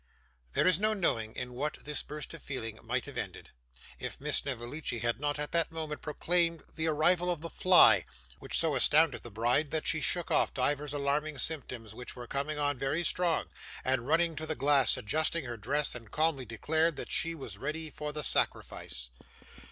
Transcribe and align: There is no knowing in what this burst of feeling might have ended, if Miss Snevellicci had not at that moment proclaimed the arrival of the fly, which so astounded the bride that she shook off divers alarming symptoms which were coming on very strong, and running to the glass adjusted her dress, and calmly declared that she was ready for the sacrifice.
There 0.53 0.65
is 0.65 0.79
no 0.79 0.95
knowing 0.95 1.35
in 1.35 1.53
what 1.53 1.85
this 1.85 2.01
burst 2.01 2.33
of 2.33 2.41
feeling 2.41 2.79
might 2.83 3.05
have 3.05 3.19
ended, 3.19 3.51
if 3.99 4.19
Miss 4.19 4.37
Snevellicci 4.37 4.97
had 4.97 5.19
not 5.19 5.37
at 5.37 5.51
that 5.51 5.71
moment 5.71 6.01
proclaimed 6.01 6.63
the 6.75 6.87
arrival 6.87 7.29
of 7.29 7.41
the 7.41 7.51
fly, 7.51 8.05
which 8.39 8.57
so 8.57 8.73
astounded 8.73 9.21
the 9.21 9.29
bride 9.29 9.69
that 9.69 9.85
she 9.85 10.01
shook 10.01 10.31
off 10.31 10.55
divers 10.55 10.91
alarming 10.91 11.37
symptoms 11.37 11.93
which 11.93 12.15
were 12.15 12.25
coming 12.25 12.57
on 12.57 12.79
very 12.79 13.03
strong, 13.03 13.51
and 13.85 14.07
running 14.07 14.35
to 14.37 14.47
the 14.47 14.55
glass 14.55 14.97
adjusted 14.97 15.43
her 15.43 15.55
dress, 15.55 15.93
and 15.93 16.09
calmly 16.09 16.45
declared 16.45 16.95
that 16.95 17.11
she 17.11 17.35
was 17.35 17.59
ready 17.59 17.91
for 17.91 18.11
the 18.11 18.23
sacrifice. 18.23 19.11